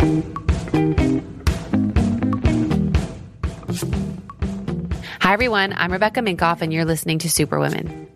[0.00, 0.06] Hi,
[5.34, 5.74] everyone.
[5.76, 8.08] I'm Rebecca Minkoff, and you're listening to Superwomen.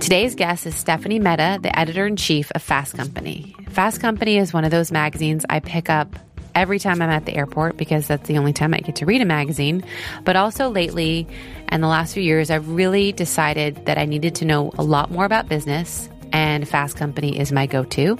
[0.00, 3.54] Today's guest is Stephanie Mehta, the editor in chief of Fast Company.
[3.68, 6.18] Fast Company is one of those magazines I pick up
[6.56, 9.20] every time I'm at the airport because that's the only time I get to read
[9.22, 9.84] a magazine.
[10.24, 11.28] But also lately,
[11.68, 15.12] and the last few years, I've really decided that I needed to know a lot
[15.12, 18.18] more about business and Fast Company is my go to.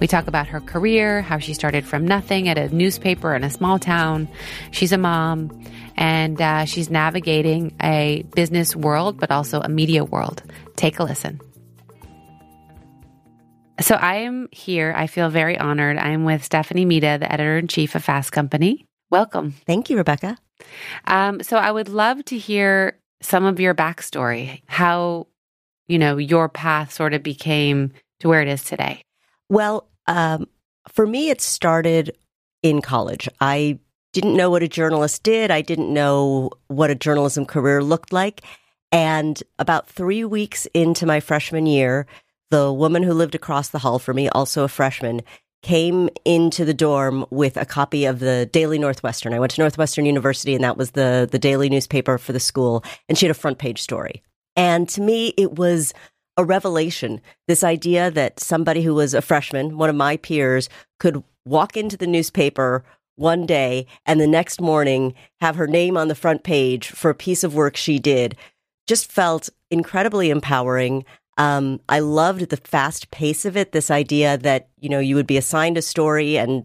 [0.00, 3.50] We talk about her career, how she started from nothing at a newspaper in a
[3.50, 4.28] small town.
[4.70, 5.50] She's a mom
[5.96, 10.42] and uh, she's navigating a business world, but also a media world.
[10.76, 11.40] Take a listen.
[13.80, 14.92] So I am here.
[14.96, 15.98] I feel very honored.
[15.98, 18.86] I am with Stephanie Mehta, the editor in chief of Fast Company.
[19.10, 19.52] Welcome.
[19.66, 20.36] Thank you, Rebecca.
[21.06, 25.28] Um, so I would love to hear some of your backstory, how
[25.88, 29.02] you know, your path sort of became to where it is today?
[29.48, 30.46] Well, um,
[30.88, 32.16] for me, it started
[32.62, 33.28] in college.
[33.40, 33.78] I
[34.12, 35.50] didn't know what a journalist did.
[35.50, 38.42] I didn't know what a journalism career looked like.
[38.90, 42.06] And about three weeks into my freshman year,
[42.50, 45.20] the woman who lived across the hall from me, also a freshman,
[45.62, 49.34] came into the dorm with a copy of the Daily Northwestern.
[49.34, 52.84] I went to Northwestern University and that was the, the daily newspaper for the school.
[53.08, 54.22] And she had a front page story.
[54.58, 55.94] And to me, it was
[56.36, 57.20] a revelation.
[57.46, 61.96] This idea that somebody who was a freshman, one of my peers, could walk into
[61.96, 62.84] the newspaper
[63.14, 67.14] one day and the next morning have her name on the front page for a
[67.14, 68.36] piece of work she did
[68.88, 71.04] just felt incredibly empowering.
[71.36, 73.70] Um, I loved the fast pace of it.
[73.70, 76.64] This idea that, you know, you would be assigned a story and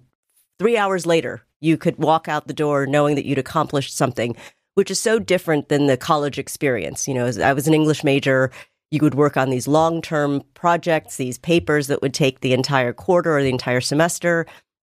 [0.58, 4.36] three hours later you could walk out the door knowing that you'd accomplished something
[4.76, 7.08] which is so different than the college experience.
[7.08, 8.52] You know, I was an English major.
[8.92, 12.94] You would work on these long term projects, these papers that would take the entire
[12.94, 14.46] quarter or the entire semester.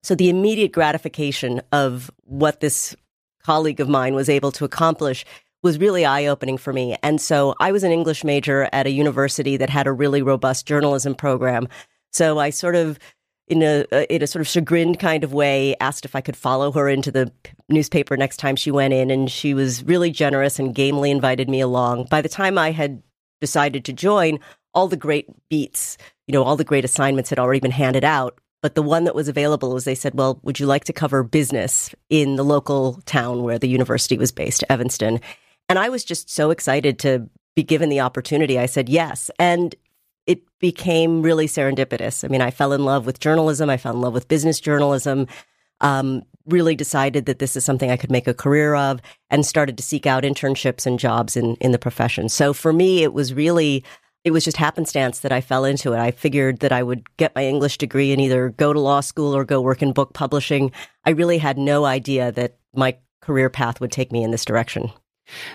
[0.02, 2.94] So the immediate gratification of what this
[3.42, 5.24] colleague of mine was able to accomplish
[5.62, 6.96] was really eye opening for me.
[7.02, 10.66] And so I was an English major at a university that had a really robust
[10.66, 11.66] journalism program.
[12.12, 12.98] So I sort of
[13.50, 16.72] in a in a sort of chagrined kind of way asked if I could follow
[16.72, 17.32] her into the
[17.68, 21.60] newspaper next time she went in and she was really generous and gamely invited me
[21.60, 22.04] along.
[22.04, 23.02] By the time I had
[23.40, 24.38] decided to join,
[24.74, 28.38] all the great beats, you know, all the great assignments had already been handed out.
[28.60, 31.22] But the one that was available was they said, Well, would you like to cover
[31.22, 35.20] business in the local town where the university was based, Evanston?
[35.68, 38.58] And I was just so excited to be given the opportunity.
[38.58, 39.30] I said yes.
[39.38, 39.74] And
[40.28, 42.22] it became really serendipitous.
[42.22, 43.70] I mean, I fell in love with journalism.
[43.70, 45.26] I fell in love with business journalism.
[45.80, 49.00] Um, really decided that this is something I could make a career of
[49.30, 52.28] and started to seek out internships and jobs in, in the profession.
[52.28, 53.84] So for me, it was really,
[54.22, 55.98] it was just happenstance that I fell into it.
[55.98, 59.34] I figured that I would get my English degree and either go to law school
[59.34, 60.72] or go work in book publishing.
[61.06, 64.90] I really had no idea that my career path would take me in this direction.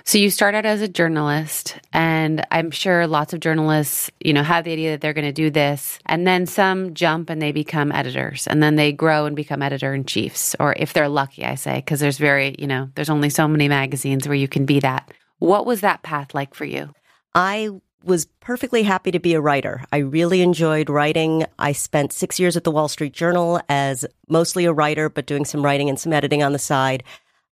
[0.03, 4.43] So you start out as a journalist, and I'm sure lots of journalists, you know,
[4.43, 7.51] have the idea that they're going to do this, and then some jump and they
[7.51, 11.43] become editors, and then they grow and become editor in chiefs, or if they're lucky,
[11.43, 14.65] I say, because there's very, you know, there's only so many magazines where you can
[14.65, 15.11] be that.
[15.39, 16.93] What was that path like for you?
[17.35, 17.69] I
[18.03, 19.83] was perfectly happy to be a writer.
[19.91, 21.45] I really enjoyed writing.
[21.57, 25.45] I spent six years at the Wall Street Journal as mostly a writer, but doing
[25.45, 27.03] some writing and some editing on the side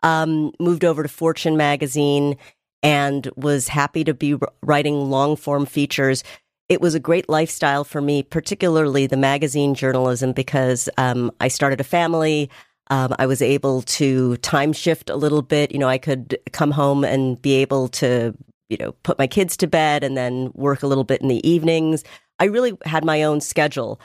[0.04, 2.38] um, moved over to Fortune magazine
[2.82, 6.24] and was happy to be writing long form features.
[6.70, 11.82] It was a great lifestyle for me, particularly the magazine journalism, because um, I started
[11.82, 12.50] a family.
[12.92, 15.72] Um, I was able to time shift a little bit.
[15.72, 18.36] You know, I could come home and be able to,
[18.70, 21.48] you know, put my kids to bed and then work a little bit in the
[21.48, 22.04] evenings.
[22.40, 24.00] I really had my own schedule.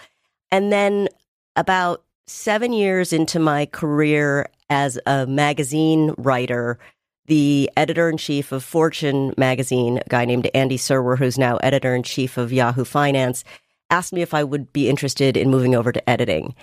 [0.51, 1.09] And then
[1.57, 6.79] about seven years into my career as a magazine writer,
[7.27, 11.95] the editor in chief of Fortune magazine, a guy named Andy Serwer, who's now editor
[11.95, 13.45] in chief of Yahoo Finance,
[13.91, 16.55] asked me if I would be interested in moving over to editing.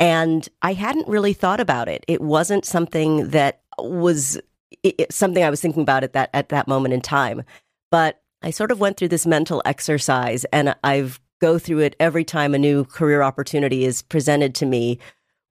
[0.00, 2.04] And I hadn't really thought about it.
[2.08, 4.40] It wasn't something that was
[4.82, 7.42] it, something I was thinking about at that at that moment in time.
[7.90, 12.24] But I sort of went through this mental exercise and I've go through it every
[12.24, 14.98] time a new career opportunity is presented to me,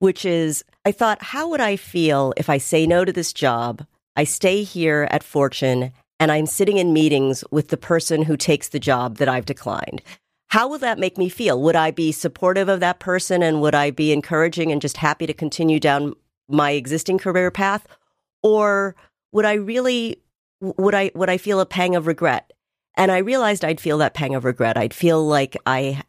[0.00, 3.86] which is I thought, how would I feel if I say no to this job?
[4.16, 8.70] I stay here at Fortune and I'm sitting in meetings with the person who takes
[8.70, 10.02] the job that I've declined.
[10.48, 11.62] How will that make me feel?
[11.62, 15.28] Would I be supportive of that person and would I be encouraging and just happy
[15.28, 16.14] to continue down
[16.48, 17.86] my existing career path?
[18.42, 18.96] Or
[19.30, 20.22] would I really
[20.60, 22.52] would I would I feel a pang of regret?
[22.96, 24.76] And I realized I'd feel that pang of regret.
[24.76, 26.02] I'd feel like I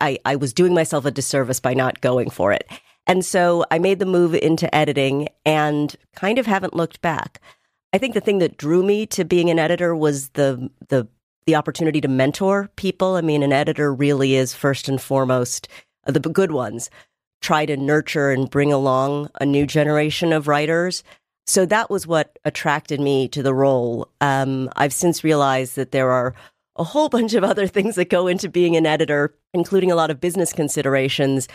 [0.00, 2.66] I, I was doing myself a disservice by not going for it.
[3.06, 7.40] And so I made the move into editing and kind of haven't looked back.
[7.92, 11.06] I think the thing that drew me to being an editor was the the
[11.46, 13.16] the opportunity to mentor people.
[13.16, 15.68] I mean, an editor really is first and foremost
[16.06, 16.88] uh, the good ones
[17.40, 21.04] try to nurture and bring along a new generation of writers.
[21.46, 24.08] So that was what attracted me to the role.
[24.20, 26.34] Um, I've since realized that there are
[26.76, 30.10] a whole bunch of other things that go into being an editor, including a lot
[30.10, 31.48] of business considerations.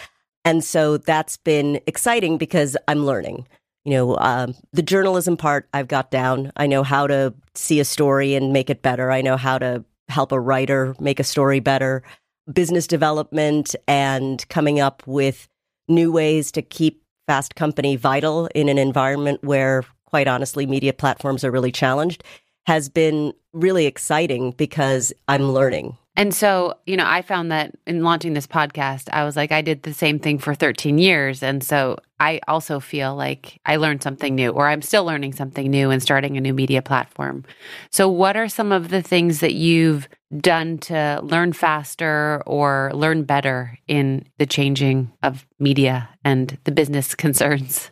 [0.46, 3.48] And so that's been exciting because I'm learning.
[3.86, 6.52] You know, um, the journalism part I've got down.
[6.58, 9.12] I know how to see a story and make it better.
[9.12, 12.04] I know how to help a writer make a story better.
[12.52, 15.48] Business development and coming up with
[15.88, 21.44] new ways to keep Fast Company vital in an environment where, quite honestly, media platforms
[21.44, 22.24] are really challenged
[22.66, 25.96] has been really exciting because I'm learning.
[26.16, 29.62] And so, you know, I found that in launching this podcast, I was like, I
[29.62, 31.42] did the same thing for 13 years.
[31.42, 35.70] And so I also feel like I learned something new, or I'm still learning something
[35.70, 37.46] new and starting a new media platform.
[37.92, 43.24] So, what are some of the things that you've done to learn faster or learn
[43.24, 47.92] better in the changing of media and the business concerns?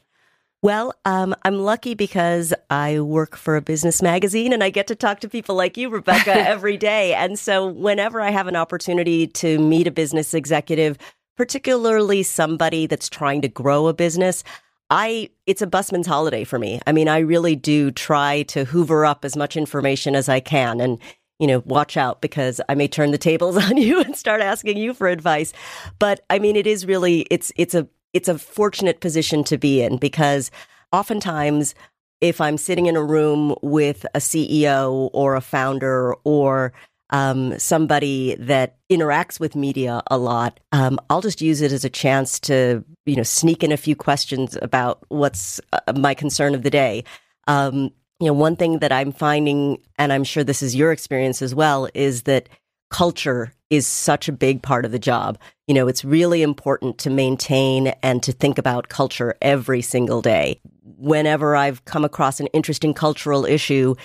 [0.64, 4.96] Well, um, I'm lucky because I work for a business magazine and I get to
[4.96, 7.14] talk to people like you, Rebecca, every day.
[7.14, 10.98] And so whenever I have an opportunity to meet a business executive,
[11.36, 14.44] particularly somebody that's trying to grow a business,
[14.90, 16.80] I it's a busman's holiday for me.
[16.88, 20.82] I mean, I really do try to hoover up as much information as I can
[20.82, 21.00] and
[21.40, 24.78] you know, watch out because I may turn the tables on you and start asking
[24.78, 25.54] you for advice.
[26.00, 27.88] But I mean, it is really it's it's a
[28.18, 30.50] it's a fortunate position to be in because
[30.92, 31.76] oftentimes
[32.20, 36.74] if I'm sitting in a room with a CEO or a founder or
[37.12, 41.92] um, somebody that interacts with media a lot, um, I'll just use it as a
[41.92, 46.64] chance to, you know, sneak in a few questions about what's uh, my concern of
[46.64, 47.04] the day.
[47.46, 51.44] Um, you know, one thing that I'm finding, and I'm sure this is your experience
[51.44, 52.50] as well, is that
[52.90, 55.38] culture is such a big part of the job.
[55.68, 60.62] You know, it's really important to maintain and to think about culture every single day.
[60.84, 63.96] Whenever I've come across an interesting cultural issue,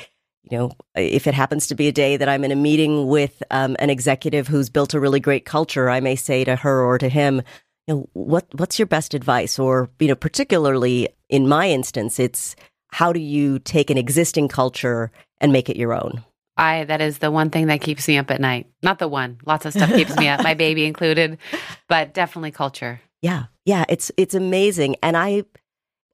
[0.51, 3.43] you know, if it happens to be a day that I'm in a meeting with
[3.51, 6.99] um, an executive who's built a really great culture, I may say to her or
[6.99, 7.43] to him,
[7.87, 9.59] you know, what what's your best advice?
[9.59, 12.57] Or you know, particularly in my instance, it's
[12.89, 16.25] how do you take an existing culture and make it your own?
[16.57, 18.67] I that is the one thing that keeps me up at night.
[18.83, 19.39] Not the one.
[19.47, 21.39] Lots of stuff keeps me up, my baby included,
[21.89, 23.01] but definitely culture.
[23.21, 23.45] Yeah.
[23.65, 25.45] Yeah, it's it's amazing and I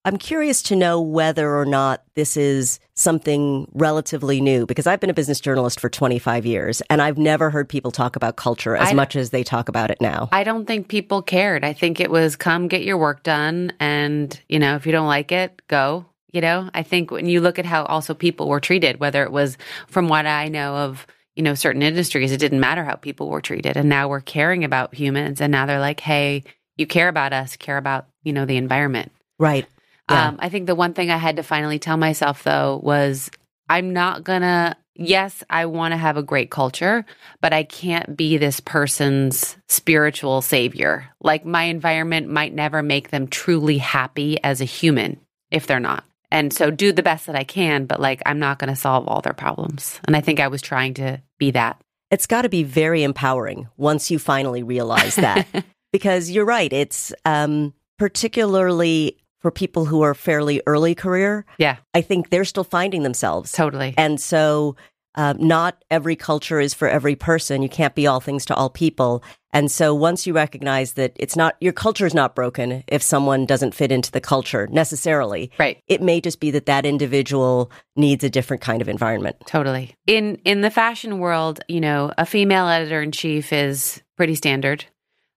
[0.04, 5.10] I'm curious to know whether or not this is something relatively new because I've been
[5.10, 8.90] a business journalist for 25 years and I've never heard people talk about culture as
[8.90, 10.28] I, much as they talk about it now.
[10.32, 11.64] I don't think people cared.
[11.64, 15.08] I think it was come get your work done and, you know, if you don't
[15.08, 16.06] like it, go.
[16.30, 19.32] You know, I think when you look at how also people were treated, whether it
[19.32, 23.28] was from what I know of, you know, certain industries, it didn't matter how people
[23.28, 23.76] were treated.
[23.76, 25.40] And now we're caring about humans.
[25.40, 26.44] And now they're like, hey,
[26.76, 29.12] you care about us, care about, you know, the environment.
[29.38, 29.66] Right.
[30.10, 30.28] Yeah.
[30.28, 33.30] Um, I think the one thing I had to finally tell myself, though, was
[33.68, 37.04] I'm not going to, yes, I want to have a great culture,
[37.40, 41.08] but I can't be this person's spiritual savior.
[41.20, 45.20] Like my environment might never make them truly happy as a human
[45.50, 46.04] if they're not.
[46.30, 49.08] And so do the best that I can, but like I'm not going to solve
[49.08, 50.00] all their problems.
[50.04, 51.80] And I think I was trying to be that.
[52.10, 55.46] It's got to be very empowering once you finally realize that.
[55.92, 56.72] because you're right.
[56.72, 61.44] It's um, particularly for people who are fairly early career.
[61.58, 61.76] Yeah.
[61.94, 63.52] I think they're still finding themselves.
[63.52, 63.94] Totally.
[63.96, 64.76] And so
[65.18, 67.60] uh, not every culture is for every person.
[67.60, 69.24] You can't be all things to all people.
[69.52, 73.44] And so once you recognize that it's not, your culture is not broken if someone
[73.44, 75.50] doesn't fit into the culture necessarily.
[75.58, 75.82] Right.
[75.88, 79.34] It may just be that that individual needs a different kind of environment.
[79.44, 79.96] Totally.
[80.06, 84.84] In, in the fashion world, you know, a female editor in chief is pretty standard.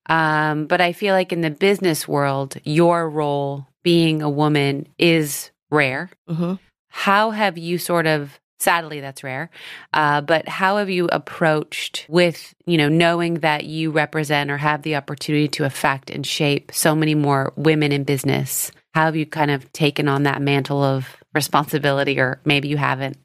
[0.05, 5.49] Um, but I feel like in the business world, your role being a woman is
[5.71, 6.11] rare.
[6.29, 6.53] Mm-hmm.
[6.89, 9.49] How have you sort of Sadly, that's rare.
[9.91, 14.83] Uh, but how have you approached with, you know, knowing that you represent or have
[14.83, 18.71] the opportunity to affect and shape so many more women in business?
[18.93, 23.17] How have you kind of taken on that mantle of responsibility, or maybe you haven't?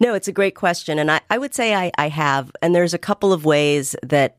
[0.00, 0.98] No, it's a great question.
[0.98, 2.50] And I, I would say I, I have.
[2.62, 4.38] And there's a couple of ways that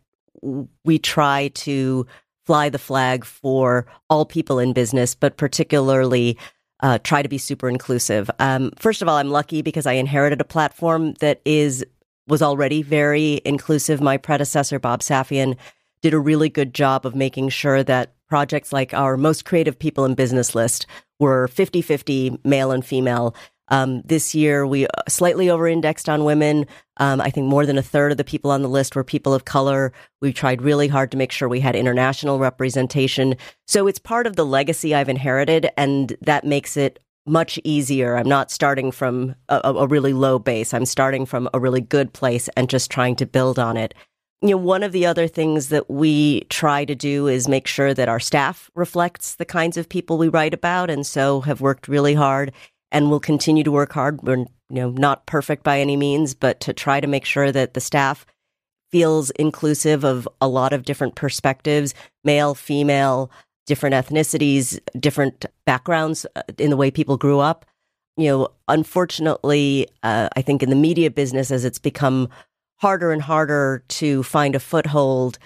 [0.83, 2.07] we try to
[2.47, 6.39] fly the flag for all people in business, but particularly
[6.81, 8.29] uh, try to be super inclusive.
[8.39, 11.85] Um, first of all, I'm lucky because I inherited a platform that is
[12.27, 13.99] was already very inclusive.
[13.99, 15.57] My predecessor, Bob Safian,
[16.01, 20.05] did a really good job of making sure that projects like our most creative people
[20.05, 20.85] in business list
[21.19, 23.35] were 50 50 male and female.
[23.71, 26.67] Um, this year, we slightly over indexed on women.
[26.97, 29.33] Um, I think more than a third of the people on the list were people
[29.33, 29.93] of color.
[30.21, 33.35] We tried really hard to make sure we had international representation.
[33.67, 38.17] So it's part of the legacy I've inherited, and that makes it much easier.
[38.17, 40.73] I'm not starting from a, a really low base.
[40.73, 43.93] I'm starting from a really good place and just trying to build on it
[44.41, 47.93] you know, one of the other things that we try to do is make sure
[47.93, 51.87] that our staff reflects the kinds of people we write about, and so have worked
[51.87, 52.51] really hard
[52.91, 54.21] and we'll continue to work hard.
[54.21, 57.73] We're you know not perfect by any means, but to try to make sure that
[57.73, 58.25] the staff
[58.91, 61.93] feels inclusive of a lot of different perspectives,
[62.23, 63.31] male, female,
[63.65, 67.65] different ethnicities, different backgrounds uh, in the way people grew up.
[68.17, 72.27] You know, unfortunately, uh, I think in the media business, as it's become
[72.81, 75.37] harder and harder to find a foothold.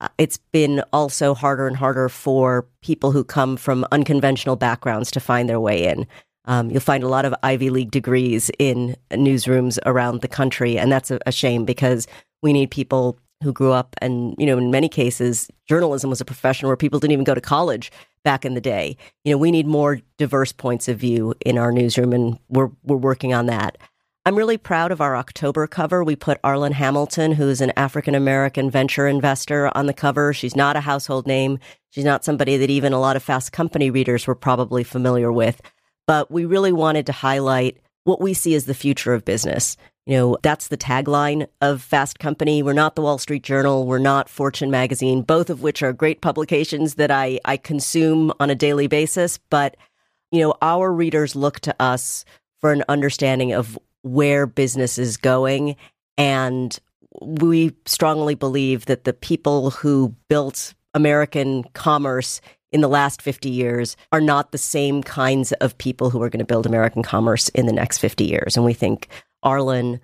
[0.00, 5.20] Uh, it's been also harder and harder for people who come from unconventional backgrounds to
[5.20, 6.06] find their way in.
[6.46, 10.92] Um, you'll find a lot of Ivy League degrees in newsrooms around the country, and
[10.92, 12.06] that's a, a shame because
[12.42, 16.24] we need people who grew up and you know in many cases journalism was a
[16.24, 19.50] profession where people didn't even go to college back in the day you know we
[19.50, 23.76] need more diverse points of view in our newsroom and we're we're working on that
[24.26, 26.02] I'm really proud of our October cover.
[26.02, 30.32] We put Arlan Hamilton, who's an African American venture investor, on the cover.
[30.32, 31.58] She's not a household name.
[31.90, 35.60] She's not somebody that even a lot of Fast Company readers were probably familiar with.
[36.06, 39.76] But we really wanted to highlight what we see as the future of business.
[40.06, 42.62] You know, that's the tagline of Fast Company.
[42.62, 43.86] We're not the Wall Street Journal.
[43.86, 48.50] We're not Fortune Magazine, both of which are great publications that I, I consume on
[48.50, 49.38] a daily basis.
[49.48, 49.78] But,
[50.30, 52.26] you know, our readers look to us
[52.60, 55.76] for an understanding of where business is going.
[56.18, 56.78] And
[57.22, 62.42] we strongly believe that the people who built American commerce
[62.74, 66.40] in the last 50 years are not the same kinds of people who are going
[66.40, 68.56] to build American commerce in the next 50 years.
[68.56, 69.06] And we think
[69.44, 70.00] Arlan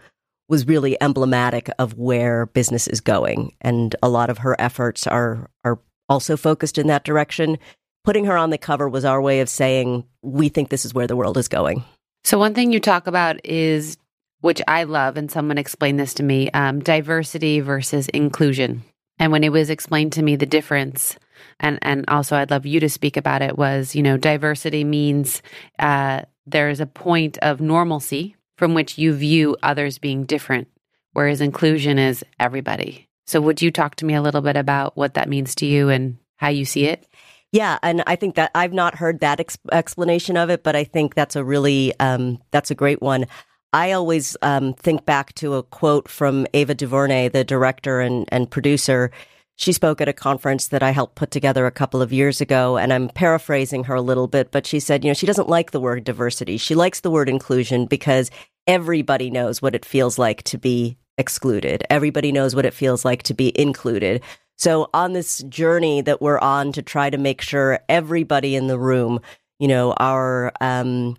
[0.48, 3.54] was really emblematic of where business is going.
[3.60, 7.58] And a lot of her efforts are, are also focused in that direction.
[8.04, 11.08] Putting her on the cover was our way of saying, we think this is where
[11.08, 11.82] the world is going.
[12.22, 13.96] So, one thing you talk about is,
[14.42, 18.82] which I love, and someone explained this to me um, diversity versus inclusion.
[19.18, 21.16] And when it was explained to me, the difference,
[21.58, 25.42] and, and also I'd love you to speak about it, was, you know, diversity means
[25.78, 30.68] uh, there's a point of normalcy from which you view others being different,
[31.12, 33.08] whereas inclusion is everybody.
[33.26, 35.88] So, would you talk to me a little bit about what that means to you
[35.88, 37.06] and how you see it?
[37.52, 40.84] Yeah, and I think that I've not heard that ex- explanation of it, but I
[40.84, 43.26] think that's a really um, that's a great one.
[43.72, 48.50] I always um, think back to a quote from Ava DuVernay, the director and, and
[48.50, 49.10] producer.
[49.60, 52.78] She spoke at a conference that I helped put together a couple of years ago,
[52.78, 55.72] and I'm paraphrasing her a little bit, but she said, you know, she doesn't like
[55.72, 56.56] the word diversity.
[56.56, 58.30] She likes the word inclusion because
[58.66, 61.84] everybody knows what it feels like to be excluded.
[61.90, 64.22] Everybody knows what it feels like to be included.
[64.56, 68.78] So on this journey that we're on to try to make sure everybody in the
[68.78, 69.20] room
[69.60, 70.50] you know, our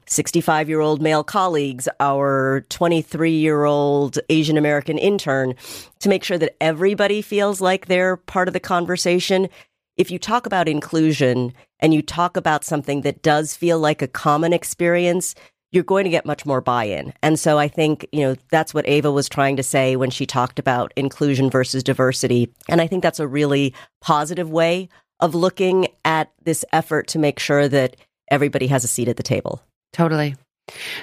[0.07, 5.53] 65 um, year old male colleagues, our 23 year old Asian American intern,
[5.99, 9.47] to make sure that everybody feels like they're part of the conversation.
[9.95, 14.07] If you talk about inclusion and you talk about something that does feel like a
[14.07, 15.35] common experience,
[15.71, 17.13] you're going to get much more buy-in.
[17.21, 20.25] And so I think, you know, that's what Ava was trying to say when she
[20.25, 22.51] talked about inclusion versus diversity.
[22.67, 27.37] And I think that's a really positive way of looking at this effort to make
[27.37, 27.95] sure that
[28.31, 29.61] everybody has a seat at the table.
[29.93, 30.35] Totally.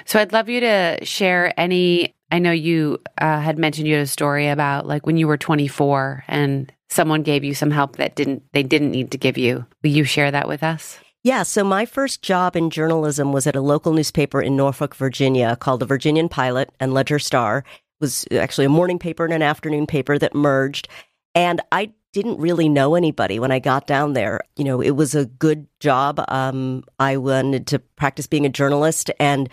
[0.05, 4.03] So I'd love you to share any I know you uh, had mentioned you had
[4.03, 8.15] a story about like when you were 24 and someone gave you some help that
[8.15, 9.65] didn't they didn't need to give you.
[9.83, 10.99] Will you share that with us?
[11.23, 15.57] Yeah, so my first job in journalism was at a local newspaper in Norfolk, Virginia
[15.57, 17.59] called the Virginian Pilot and Ledger Star.
[17.59, 17.65] It
[17.99, 20.87] was actually a morning paper and an afternoon paper that merged.
[21.35, 24.41] And I didn't really know anybody when I got down there.
[24.55, 26.23] You know, it was a good job.
[26.27, 29.11] Um, I wanted to practice being a journalist.
[29.19, 29.49] And,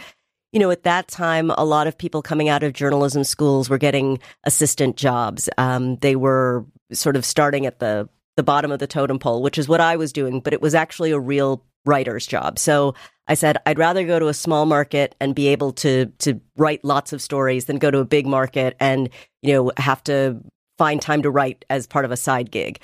[0.53, 3.79] you know, at that time, a lot of people coming out of journalism schools were
[3.79, 5.49] getting assistant jobs.
[5.59, 9.57] Um, they were sort of starting at the the bottom of the totem pole, which
[9.57, 12.59] is what I was doing, but it was actually a real writer's job.
[12.59, 12.95] So
[13.29, 16.85] I said I'd rather go to a small market and be able to to write
[16.85, 19.09] lots of stories than go to a big market and
[19.43, 20.43] you know have to
[20.79, 22.81] find time to write as part of a side gig.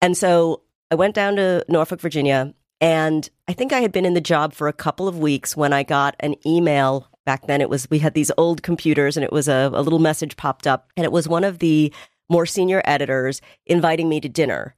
[0.00, 4.14] And so I went down to Norfolk, Virginia, and I think I had been in
[4.14, 7.08] the job for a couple of weeks when I got an email.
[7.26, 9.98] Back then, it was we had these old computers, and it was a, a little
[9.98, 11.92] message popped up, and it was one of the
[12.28, 14.74] more senior editors inviting me to dinner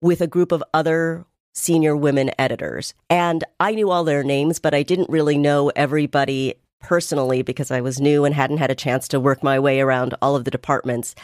[0.00, 2.94] with a group of other senior women editors.
[3.10, 7.80] And I knew all their names, but I didn't really know everybody personally because I
[7.80, 10.50] was new and hadn't had a chance to work my way around all of the
[10.50, 11.14] departments.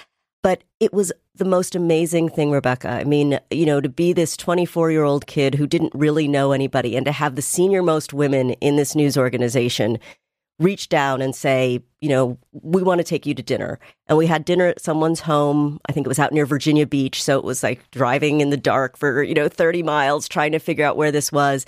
[0.42, 2.88] But it was the most amazing thing, Rebecca.
[2.88, 6.52] I mean, you know, to be this 24 year old kid who didn't really know
[6.52, 9.98] anybody and to have the senior most women in this news organization
[10.58, 13.78] reach down and say, you know, we want to take you to dinner.
[14.08, 15.80] And we had dinner at someone's home.
[15.88, 17.22] I think it was out near Virginia Beach.
[17.22, 20.58] So it was like driving in the dark for, you know, 30 miles trying to
[20.58, 21.64] figure out where this was.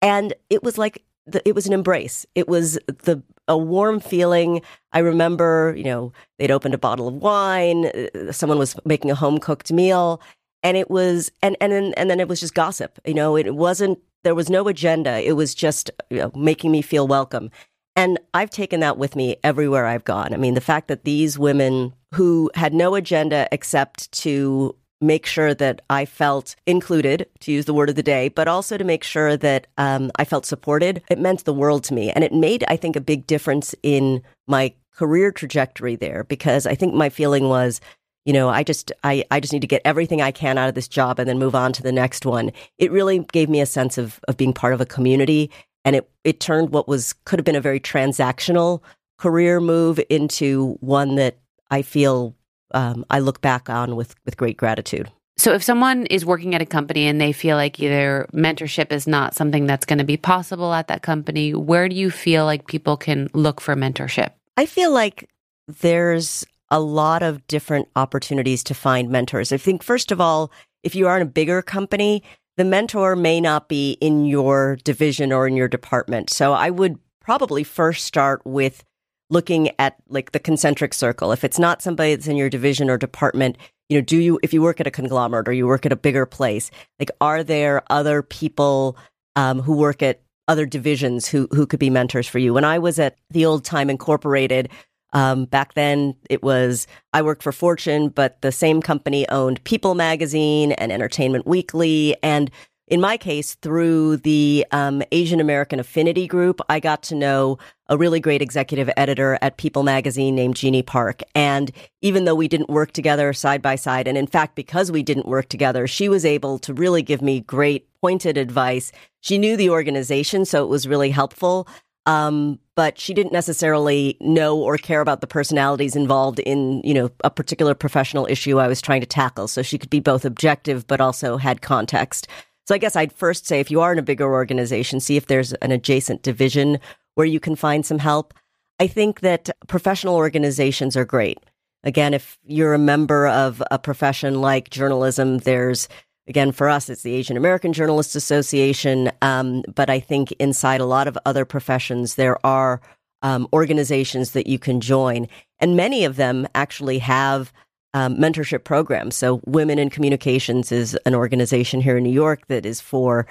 [0.00, 2.24] And it was like, the, it was an embrace.
[2.34, 4.62] It was the a warm feeling.
[4.92, 7.86] I remember, you know, they'd opened a bottle of wine.
[7.86, 10.20] Uh, someone was making a home cooked meal,
[10.62, 12.98] and it was, and and then and then it was just gossip.
[13.04, 13.98] You know, it wasn't.
[14.24, 15.20] There was no agenda.
[15.20, 17.50] It was just you know, making me feel welcome.
[17.96, 20.32] And I've taken that with me everywhere I've gone.
[20.32, 25.54] I mean, the fact that these women who had no agenda except to make sure
[25.54, 29.04] that I felt included, to use the word of the day, but also to make
[29.04, 32.10] sure that um, I felt supported, it meant the world to me.
[32.10, 36.74] And it made, I think, a big difference in my career trajectory there because I
[36.74, 37.80] think my feeling was,
[38.24, 40.74] you know, I just I, I just need to get everything I can out of
[40.74, 42.50] this job and then move on to the next one.
[42.76, 45.50] It really gave me a sense of of being part of a community
[45.84, 48.82] and it it turned what was could have been a very transactional
[49.18, 51.38] career move into one that
[51.70, 52.34] I feel
[52.72, 55.10] um, I look back on with with great gratitude.
[55.36, 59.06] So, if someone is working at a company and they feel like either mentorship is
[59.06, 62.66] not something that's going to be possible at that company, where do you feel like
[62.66, 64.30] people can look for mentorship?
[64.56, 65.30] I feel like
[65.68, 69.52] there's a lot of different opportunities to find mentors.
[69.52, 70.50] I think, first of all,
[70.82, 72.24] if you are in a bigger company,
[72.56, 76.30] the mentor may not be in your division or in your department.
[76.30, 78.82] So I would probably first start with
[79.30, 81.32] looking at like the concentric circle.
[81.32, 83.56] If it's not somebody that's in your division or department,
[83.88, 85.96] you know, do you, if you work at a conglomerate or you work at a
[85.96, 88.96] bigger place, like, are there other people
[89.36, 92.52] um, who work at other divisions who, who could be mentors for you?
[92.54, 94.70] When I was at the old time incorporated,
[95.12, 99.94] um, back then, it was I worked for Fortune, but the same company owned People
[99.94, 102.16] Magazine and Entertainment Weekly.
[102.22, 102.50] And
[102.90, 107.96] in my case, through the um, Asian American Affinity Group, I got to know a
[107.96, 111.22] really great executive editor at People Magazine named Jeannie Park.
[111.34, 111.70] And
[112.02, 115.26] even though we didn't work together side by side, and in fact, because we didn't
[115.26, 118.92] work together, she was able to really give me great pointed advice.
[119.20, 121.68] She knew the organization, so it was really helpful.
[122.06, 127.10] Um, but she didn't necessarily know or care about the personalities involved in, you know,
[127.22, 129.46] a particular professional issue I was trying to tackle.
[129.46, 132.26] So she could be both objective, but also had context.
[132.68, 135.26] So I guess I'd first say if you are in a bigger organization, see if
[135.26, 136.78] there's an adjacent division
[137.14, 138.34] where you can find some help.
[138.78, 141.38] I think that professional organizations are great.
[141.82, 145.88] Again, if you're a member of a profession like journalism, there's
[146.26, 149.10] Again, for us, it's the Asian American Journalists Association.
[149.22, 152.82] Um, but I think inside a lot of other professions, there are
[153.22, 155.26] um, organizations that you can join.
[155.58, 157.50] And many of them actually have
[157.98, 159.16] um, mentorship programs.
[159.16, 163.26] So, Women in Communications is an organization here in New York that is for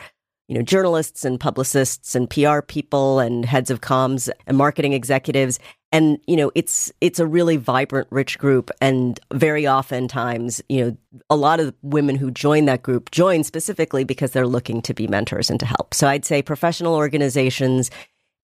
[0.49, 5.59] you know journalists and publicists and PR people and heads of comms and marketing executives.
[5.93, 8.69] And you know it's it's a really vibrant rich group.
[8.81, 10.97] And very oftentimes you know
[11.29, 15.07] a lot of women who join that group join specifically because they're looking to be
[15.07, 15.93] mentors and to help.
[15.93, 17.89] So i'd say professional organizations.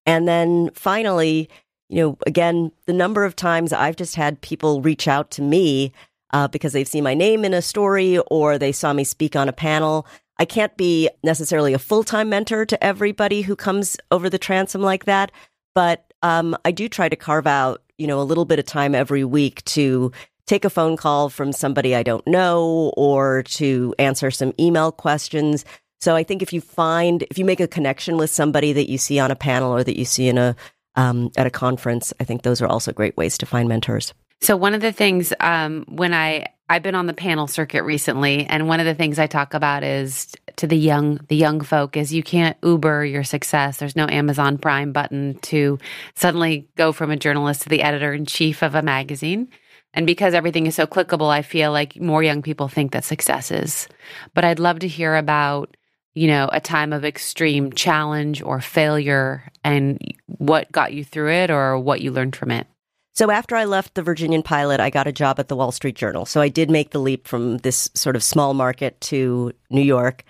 [0.05, 1.49] And then finally
[1.89, 5.91] you know again the number of times i've just had people reach out to me
[6.33, 9.47] uh, because they've seen my name in a story or they saw me speak on
[9.47, 10.05] a panel
[10.39, 15.05] i can't be necessarily a full-time mentor to everybody who comes over the transom like
[15.05, 15.31] that
[15.75, 18.95] but um, I do try to carve out, you know, a little bit of time
[18.95, 20.11] every week to
[20.47, 25.65] take a phone call from somebody I don't know or to answer some email questions.
[26.01, 28.97] So I think if you find, if you make a connection with somebody that you
[28.97, 30.55] see on a panel or that you see in a,
[30.95, 34.13] um, at a conference, I think those are also great ways to find mentors.
[34.43, 38.45] So one of the things um, when I I've been on the panel circuit recently,
[38.45, 41.95] and one of the things I talk about is to the young the young folk
[41.95, 43.77] is you can't Uber your success.
[43.77, 45.79] There's no Amazon Prime button to
[46.15, 49.47] suddenly go from a journalist to the editor in chief of a magazine.
[49.93, 53.49] And because everything is so clickable, I feel like more young people think that success
[53.49, 53.87] is.
[54.33, 55.77] But I'd love to hear about
[56.15, 61.49] you know a time of extreme challenge or failure and what got you through it
[61.49, 62.67] or what you learned from it.
[63.15, 65.95] So after I left the Virginian pilot, I got a job at the Wall Street
[65.95, 66.25] Journal.
[66.25, 70.23] So I did make the leap from this sort of small market to New York.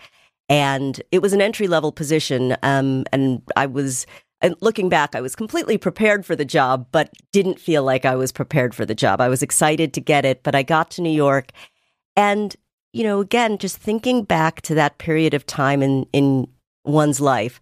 [0.49, 2.57] And it was an entry level position.
[2.61, 4.05] Um, and I was,
[4.41, 8.15] and looking back, I was completely prepared for the job, but didn't feel like I
[8.15, 9.21] was prepared for the job.
[9.21, 11.51] I was excited to get it, but I got to New York.
[12.17, 12.53] And,
[12.91, 16.49] you know, again, just thinking back to that period of time in, in
[16.83, 17.61] one's life,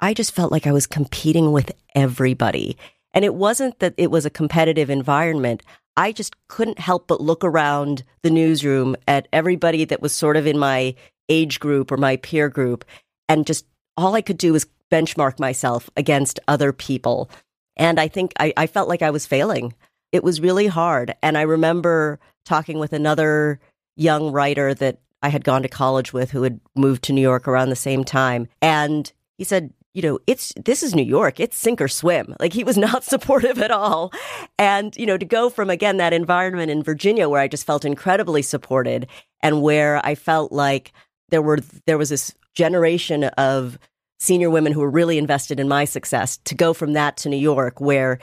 [0.00, 2.78] I just felt like I was competing with everybody.
[3.14, 5.62] And it wasn't that it was a competitive environment.
[5.96, 10.46] I just couldn't help but look around the newsroom at everybody that was sort of
[10.46, 10.94] in my
[11.28, 12.84] age group or my peer group.
[13.28, 13.64] And just
[13.96, 17.30] all I could do was benchmark myself against other people.
[17.76, 19.74] And I think I, I felt like I was failing.
[20.12, 21.14] It was really hard.
[21.22, 23.60] And I remember talking with another
[23.96, 27.48] young writer that I had gone to college with who had moved to New York
[27.48, 28.48] around the same time.
[28.60, 31.40] And he said, you know, it's this is New York.
[31.40, 32.34] It's sink or swim.
[32.40, 34.12] Like he was not supportive at all.
[34.58, 37.84] And, you know, to go from again that environment in Virginia where I just felt
[37.84, 39.06] incredibly supported
[39.40, 40.92] and where I felt like
[41.30, 43.78] there were there was this generation of
[44.18, 47.36] senior women who were really invested in my success to go from that to New
[47.36, 48.18] York where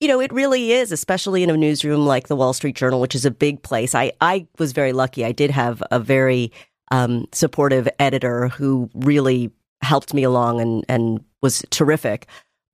[0.00, 3.14] you know, it really is, especially in a newsroom like the Wall Street Journal, which
[3.14, 3.94] is a big place.
[3.94, 5.24] I, I was very lucky.
[5.24, 6.52] I did have a very
[6.90, 9.50] um, supportive editor who really
[9.84, 12.26] helped me along and, and was terrific.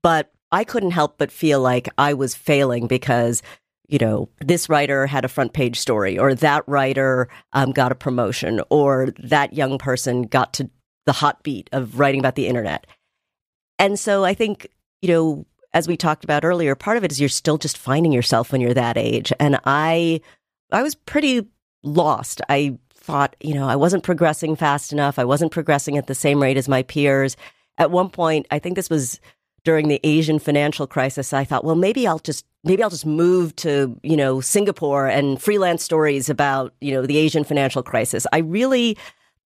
[0.02, 3.42] But I couldn't help but feel like I was failing because,
[3.88, 7.96] you know, this writer had a front page story, or that writer um, got a
[7.96, 10.70] promotion, or that young person got to
[11.06, 12.86] the hot beat of writing about the internet.
[13.78, 14.68] And so I think,
[15.02, 18.12] you know, as we talked about earlier, part of it is you're still just finding
[18.12, 19.32] yourself when you're that age.
[19.38, 20.20] And I,
[20.72, 21.46] I was pretty
[21.82, 22.40] lost.
[22.48, 22.76] I
[23.10, 25.18] thought, you know, I wasn't progressing fast enough.
[25.18, 27.36] I wasn't progressing at the same rate as my peers.
[27.76, 29.20] At one point, I think this was
[29.64, 33.56] during the Asian financial crisis, I thought, well, maybe I'll just maybe I'll just move
[33.56, 38.26] to, you know, Singapore and freelance stories about, you know, the Asian financial crisis.
[38.32, 38.96] I really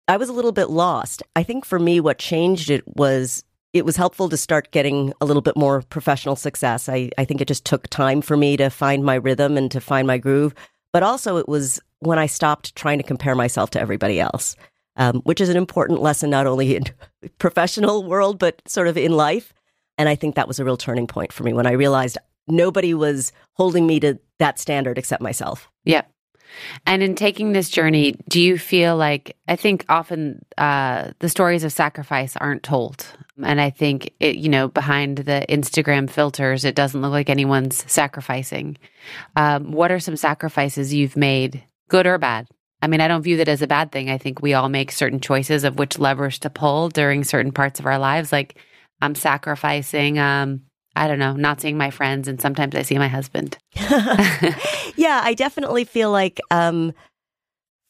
[0.07, 1.23] I was a little bit lost.
[1.35, 5.25] I think for me what changed it was it was helpful to start getting a
[5.25, 6.89] little bit more professional success.
[6.89, 9.81] I, I think it just took time for me to find my rhythm and to
[9.81, 10.55] find my groove.
[10.93, 14.57] But also, it was when I stopped trying to compare myself to everybody else,
[14.97, 16.85] um, which is an important lesson not only in
[17.39, 19.53] professional world but sort of in life.
[19.97, 22.95] And I think that was a real turning point for me when I realized nobody
[22.95, 25.69] was holding me to that standard except myself.
[25.85, 26.11] Yep.
[26.87, 31.65] And in taking this journey, do you feel like I think often uh, the stories
[31.65, 33.07] of sacrifice aren't told,
[33.43, 37.91] and I think it, you know behind the Instagram filters, it doesn't look like anyone's
[37.91, 38.77] sacrificing.
[39.37, 42.49] Um, what are some sacrifices you've made, good or bad?
[42.83, 44.11] I mean, I don't view that as a bad thing.
[44.11, 47.81] I think we all make certain choices of which levers to pull during certain parts
[47.81, 48.31] of our lives.
[48.31, 48.59] Like
[49.01, 50.63] I'm sacrificing um,
[50.97, 53.59] I don't know, not seeing my friends, and sometimes I see my husband.
[54.97, 56.93] yeah, I definitely feel like um,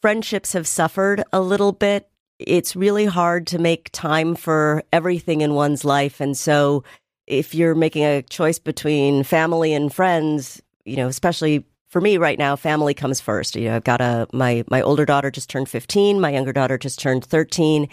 [0.00, 2.08] friendships have suffered a little bit.
[2.38, 6.20] It's really hard to make time for everything in one's life.
[6.20, 6.82] And so,
[7.26, 12.40] if you're making a choice between family and friends, you know, especially for me right
[12.40, 13.54] now, family comes first.
[13.54, 16.76] You know, I've got a my my older daughter just turned 15, my younger daughter
[16.76, 17.88] just turned 13,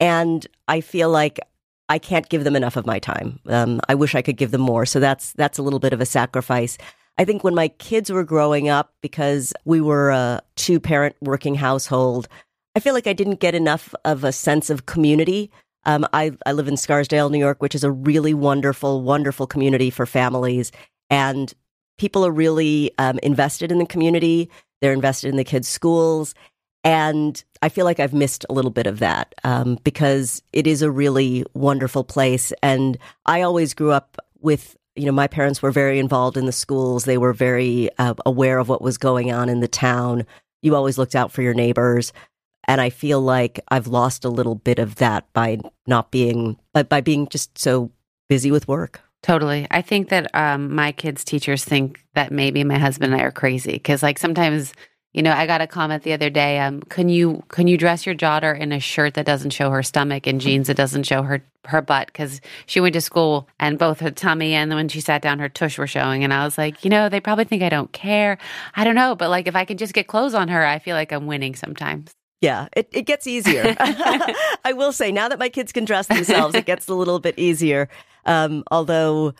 [0.00, 1.38] and I feel like
[1.90, 3.40] I can't give them enough of my time.
[3.46, 4.86] Um, I wish I could give them more.
[4.86, 6.78] So that's that's a little bit of a sacrifice.
[7.18, 11.54] I think when my kids were growing up, because we were a two parent working
[11.54, 12.28] household,
[12.74, 15.50] I feel like I didn't get enough of a sense of community.
[15.84, 19.90] Um, I, I live in Scarsdale, New York, which is a really wonderful, wonderful community
[19.90, 20.72] for families.
[21.10, 21.52] And
[21.98, 24.50] people are really um, invested in the community.
[24.80, 26.34] They're invested in the kids' schools.
[26.84, 30.82] And I feel like I've missed a little bit of that um, because it is
[30.82, 32.52] a really wonderful place.
[32.62, 36.52] And I always grew up with, you know, my parents were very involved in the
[36.52, 37.04] schools.
[37.04, 40.26] They were very uh, aware of what was going on in the town.
[40.60, 42.12] You always looked out for your neighbors.
[42.66, 46.82] And I feel like I've lost a little bit of that by not being, uh,
[46.84, 47.92] by being just so
[48.28, 49.02] busy with work.
[49.22, 49.66] Totally.
[49.70, 53.32] I think that um, my kids' teachers think that maybe my husband and I are
[53.32, 54.72] crazy because, like, sometimes
[55.12, 56.58] you know, I got a comment the other day.
[56.58, 59.82] Um, can you can you dress your daughter in a shirt that doesn't show her
[59.82, 62.06] stomach and jeans that doesn't show her her butt?
[62.06, 65.50] Because she went to school and both her tummy and when she sat down, her
[65.50, 66.24] tush were showing.
[66.24, 68.38] And I was like, you know, they probably think I don't care.
[68.74, 70.96] I don't know, but like if I can just get clothes on her, I feel
[70.96, 72.12] like I'm winning sometimes.
[72.42, 73.74] Yeah, it, it gets easier.
[73.78, 77.38] I will say now that my kids can dress themselves, it gets a little bit
[77.38, 77.88] easier.
[78.26, 79.32] Um, although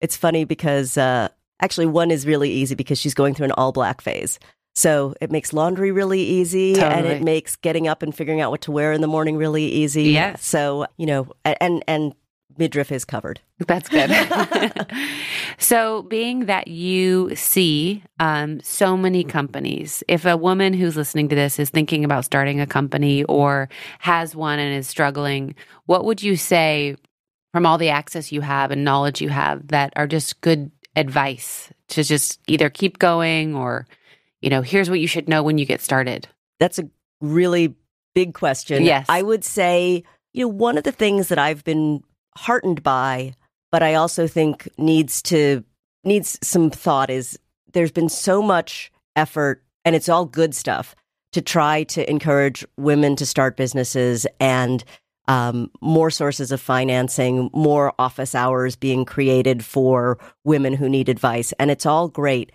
[0.00, 1.28] it's funny because uh,
[1.60, 4.38] actually one is really easy because she's going through an all black phase.
[4.74, 6.94] So it makes laundry really easy totally.
[6.94, 9.64] and it makes getting up and figuring out what to wear in the morning really
[9.64, 10.04] easy.
[10.04, 10.36] Yeah.
[10.36, 12.14] So, you know, and and
[12.58, 13.40] midriff is covered.
[13.66, 14.10] That's good.
[15.58, 21.36] so, being that you see um, so many companies, if a woman who's listening to
[21.36, 25.54] this is thinking about starting a company or has one and is struggling,
[25.86, 26.96] what would you say
[27.52, 31.70] from all the access you have and knowledge you have that are just good advice
[31.88, 33.86] to just either keep going or
[34.40, 36.28] you know, here's what you should know when you get started?
[36.60, 36.88] That's a
[37.20, 37.74] really
[38.14, 38.84] big question.
[38.84, 39.06] Yes.
[39.08, 42.02] I would say, you know, one of the things that I've been
[42.36, 43.34] heartened by,
[43.72, 45.64] but I also think needs to
[46.04, 47.38] needs some thought is
[47.72, 50.94] there's been so much effort and it's all good stuff
[51.32, 54.84] to try to encourage women to start businesses and
[55.28, 61.52] um, more sources of financing, more office hours being created for women who need advice.
[61.58, 62.52] And it's all great.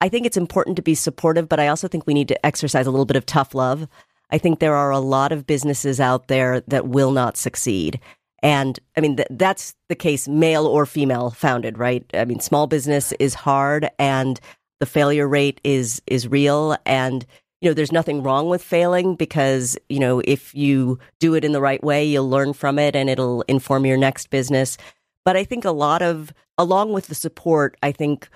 [0.00, 2.86] I think it's important to be supportive, but I also think we need to exercise
[2.86, 3.86] a little bit of tough love.
[4.30, 8.00] I think there are a lot of businesses out there that will not succeed.
[8.42, 12.04] And I mean, th- that's the case, male or female founded, right?
[12.14, 14.40] I mean, small business is hard and
[14.80, 16.76] the failure rate is, is real.
[16.86, 17.26] And,
[17.60, 21.52] you know, there's nothing wrong with failing because, you know, if you do it in
[21.52, 24.78] the right way, you'll learn from it and it'll inform your next business.
[25.24, 28.28] But I think a lot of, along with the support, I think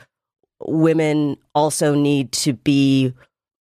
[0.61, 3.15] women also need to be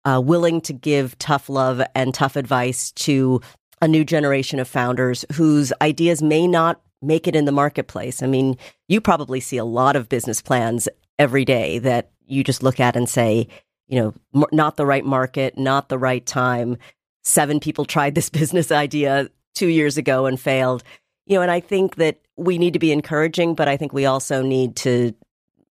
[0.04, 3.42] uh, willing to give tough love and tough advice to
[3.82, 8.24] a new generation of founders whose ideas may not make it in the marketplace.
[8.24, 8.58] I mean,
[8.88, 10.88] you probably see a lot of business plans
[11.20, 13.48] every day that you just look at and say,
[13.88, 14.00] you
[14.34, 16.78] know, not the right market, not the right time.
[17.24, 20.84] Seven people tried this business idea two years ago and failed.
[21.26, 24.06] You know, and I think that we need to be encouraging, but I think we
[24.06, 25.14] also need to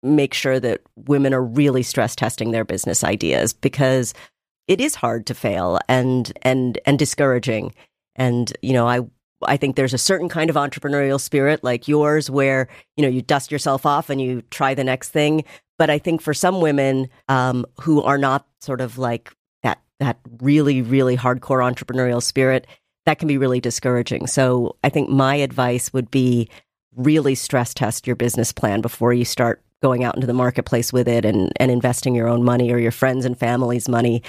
[0.02, 4.12] make sure that women are really stress testing their business ideas because
[4.68, 7.74] it is hard to fail and and and discouraging.
[8.16, 9.00] And, you know, I
[9.46, 13.20] I think there's a certain kind of entrepreneurial spirit like yours where, you know, you
[13.22, 15.44] dust yourself off and you try the next thing.
[15.76, 20.18] But I think for some women um, who are not sort of like that that
[20.40, 22.66] really, really hardcore entrepreneurial spirit,
[23.06, 24.26] that can be really discouraging.
[24.26, 26.48] So I think my advice would be
[26.96, 31.08] really stress test your business plan before you start going out into the marketplace with
[31.08, 34.22] it and, and investing your own money or your friends and family's money.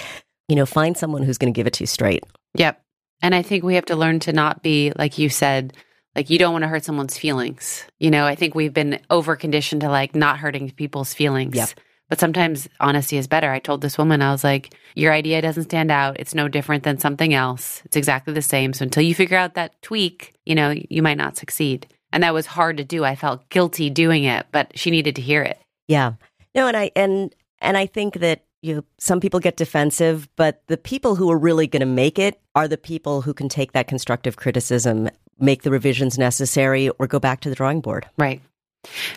[0.50, 2.24] You know, find someone who's going to give it to you straight.
[2.56, 2.82] Yep.
[3.22, 5.74] And I think we have to learn to not be, like you said,
[6.16, 7.86] like you don't want to hurt someone's feelings.
[8.00, 11.56] You know, I think we've been over conditioned to like not hurting people's feelings.
[11.56, 11.70] Yep.
[12.08, 13.52] But sometimes honesty is better.
[13.52, 16.20] I told this woman, I was like, your idea doesn't stand out.
[16.20, 17.82] It's no different than something else.
[17.86, 18.74] It's exactly the same.
[18.74, 21.88] So until you figure out that tweak, you know, you might not succeed.
[22.14, 23.04] And that was hard to do.
[23.04, 25.60] I felt guilty doing it, but she needed to hear it.
[25.88, 26.14] Yeah.
[26.54, 30.64] No, and I and and I think that you know, some people get defensive, but
[30.68, 33.74] the people who are really going to make it are the people who can take
[33.74, 35.08] that constructive criticism,
[35.40, 38.08] make the revisions necessary, or go back to the drawing board.
[38.18, 38.42] Right.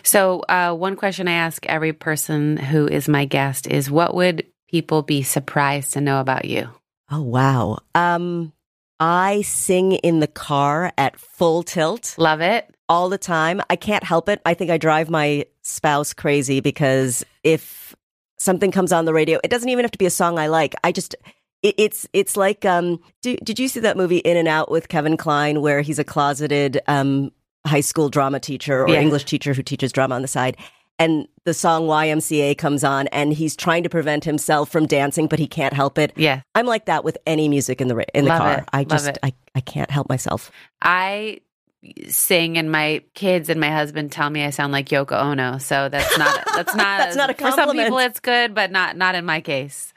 [0.03, 4.45] So, uh, one question I ask every person who is my guest is what would
[4.69, 6.69] people be surprised to know about you?
[7.11, 7.79] Oh, wow.
[7.95, 8.53] Um,
[8.99, 12.13] I sing in the car at full tilt.
[12.19, 12.69] Love it.
[12.87, 13.61] All the time.
[13.69, 14.41] I can't help it.
[14.45, 17.95] I think I drive my spouse crazy because if
[18.39, 20.73] something comes on the radio, it doesn't even have to be a song I like.
[20.83, 21.15] I just,
[21.61, 24.87] it, it's it's like um do, did you see that movie in and out with
[24.87, 27.31] kevin Kline where he's a closeted um
[27.65, 29.01] high school drama teacher or Yeah.
[29.01, 30.55] english teacher who teaches drama on the side
[30.97, 35.37] and the song ymca comes on and he's trying to prevent himself from dancing but
[35.37, 36.41] he can't help it Yeah.
[36.55, 38.63] i'm like that with any music in the in the Love car it.
[38.71, 39.17] i just.
[39.21, 41.41] I, I can't help myself I
[42.07, 45.57] sing and my kids and my husband tell me I sound like Yoko Ono.
[45.59, 48.97] So that's not that's not That's not a for some people it's good, but not
[48.97, 49.93] not in my case.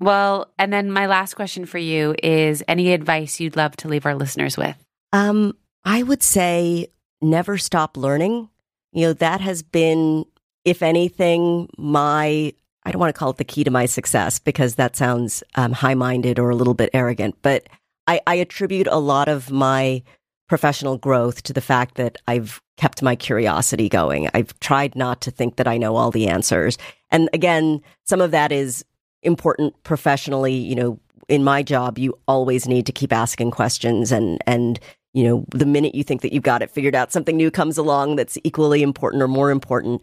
[0.00, 4.06] Well, and then my last question for you is any advice you'd love to leave
[4.06, 4.76] our listeners with?
[5.12, 6.88] Um, I would say
[7.20, 8.48] never stop learning.
[8.92, 10.24] You know, that has been,
[10.64, 12.52] if anything, my,
[12.84, 15.72] I don't want to call it the key to my success because that sounds um,
[15.72, 17.68] high minded or a little bit arrogant, but
[18.06, 20.02] I, I attribute a lot of my
[20.48, 24.28] professional growth to the fact that I've kept my curiosity going.
[24.34, 26.78] I've tried not to think that I know all the answers.
[27.10, 28.84] And again, some of that is
[29.22, 34.42] important professionally, you know, in my job, you always need to keep asking questions and,
[34.46, 34.80] and,
[35.12, 37.76] you know, the minute you think that you've got it figured out, something new comes
[37.76, 40.00] along that's equally important or more important.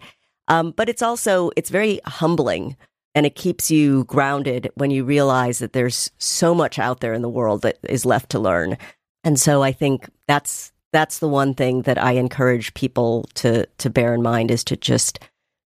[0.48, 2.76] Um, but it's also, it's very humbling
[3.16, 7.22] and it keeps you grounded when you realize that there's so much out there in
[7.22, 8.78] the world that is left to learn.
[9.24, 13.90] And so I think that's, that's the one thing that I encourage people to, to
[13.90, 15.20] bear in mind is to just,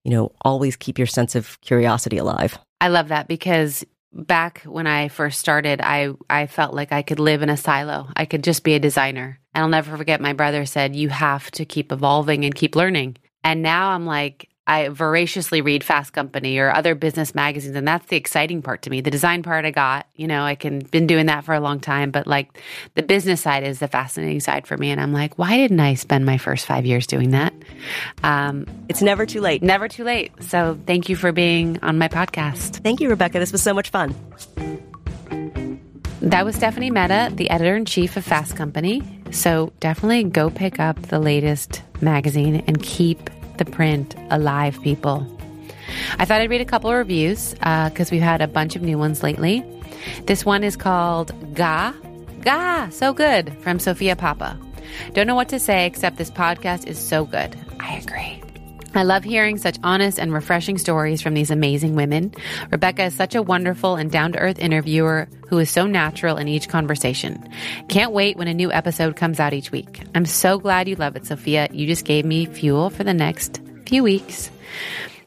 [0.04, 2.58] you know, always keep your sense of curiosity alive.
[2.82, 7.20] I love that because back when I first started, I I felt like I could
[7.20, 8.10] live in a silo.
[8.16, 9.40] I could just be a designer.
[9.54, 13.18] And I'll never forget my brother said you have to keep evolving and keep learning.
[13.44, 18.06] And now I'm like I voraciously read Fast Company or other business magazines and that's
[18.06, 19.02] the exciting part to me.
[19.02, 21.80] The design part I got, you know, I can been doing that for a long
[21.80, 22.62] time, but like
[22.94, 25.96] the business side is the fascinating side for me and I'm like, why didn't I
[25.96, 27.52] spend my first 5 years doing that?
[28.24, 29.64] Um It's never too late.
[29.64, 30.32] never too late.
[30.44, 32.84] So, thank you for being on my podcast.
[32.84, 33.40] Thank you, Rebecca.
[33.40, 34.14] This was so much fun.
[36.22, 39.02] That was Stephanie Mehta, the editor in chief of Fast Company.
[39.32, 45.28] So definitely go pick up the latest magazine and keep the print alive, people.
[46.18, 48.82] I thought I'd read a couple of reviews because uh, we've had a bunch of
[48.82, 49.64] new ones lately.
[50.26, 51.94] This one is called Ga.
[52.42, 54.58] Ga, so good from Sophia Papa.
[55.14, 57.56] Don't know what to say except this podcast is so good.
[57.80, 58.42] I agree.
[58.96, 62.34] I love hearing such honest and refreshing stories from these amazing women.
[62.72, 66.48] Rebecca is such a wonderful and down to earth interviewer who is so natural in
[66.48, 67.48] each conversation.
[67.88, 70.02] Can't wait when a new episode comes out each week.
[70.16, 71.68] I'm so glad you love it, Sophia.
[71.72, 74.50] You just gave me fuel for the next few weeks.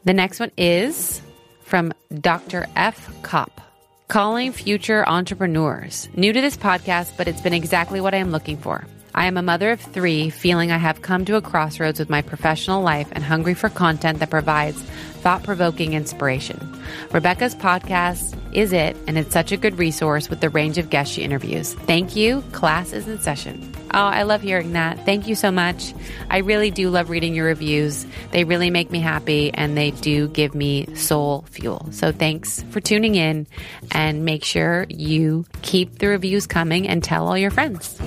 [0.03, 1.21] The next one is
[1.63, 2.67] from Dr.
[2.75, 3.21] F.
[3.23, 3.61] Kopp.
[4.09, 6.09] Calling future entrepreneurs.
[6.15, 8.85] New to this podcast, but it's been exactly what I am looking for.
[9.15, 12.21] I am a mother of three, feeling I have come to a crossroads with my
[12.21, 16.81] professional life and hungry for content that provides thought provoking inspiration.
[17.11, 21.13] Rebecca's podcast is it, and it's such a good resource with the range of guests
[21.13, 21.73] she interviews.
[21.73, 22.41] Thank you.
[22.51, 23.71] Class is in session.
[23.93, 25.05] Oh, I love hearing that.
[25.05, 25.93] Thank you so much.
[26.29, 28.05] I really do love reading your reviews.
[28.31, 31.87] They really make me happy and they do give me soul fuel.
[31.91, 33.45] So thanks for tuning in
[33.91, 37.99] and make sure you keep the reviews coming and tell all your friends.